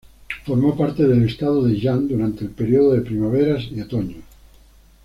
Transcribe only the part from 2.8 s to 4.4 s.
de Primaveras y Otoños.